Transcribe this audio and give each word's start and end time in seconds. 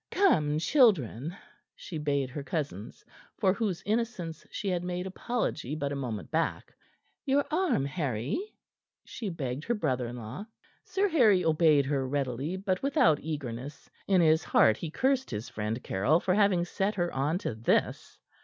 Come, 0.09 0.57
children," 0.57 1.35
she 1.75 1.99
bade 1.99 2.31
her 2.31 2.41
cousins 2.41 3.05
for 3.37 3.53
whose 3.53 3.83
innocence 3.85 4.47
she 4.49 4.67
had 4.69 4.83
made 4.83 5.05
apology 5.05 5.75
but 5.75 5.91
a 5.91 5.95
moment 5.95 6.31
back. 6.31 6.73
"Your 7.23 7.45
arm, 7.51 7.85
Harry," 7.85 8.39
she 9.05 9.29
begged 9.29 9.63
her 9.65 9.75
brother 9.75 10.07
in 10.07 10.15
law. 10.15 10.47
Sir 10.85 11.07
Harry 11.07 11.45
obeyed 11.45 11.85
her 11.85 12.07
readily, 12.09 12.57
but 12.57 12.81
without 12.81 13.19
eagerness. 13.19 13.91
In 14.07 14.21
his 14.21 14.43
heart 14.43 14.77
he 14.77 14.89
cursed 14.89 15.29
his 15.29 15.49
friend 15.49 15.83
Caryll 15.83 16.19
for 16.19 16.33
having 16.33 16.65
set 16.65 16.95
her 16.95 17.13
on 17.13 17.37
to 17.37 17.53
this. 17.53 18.17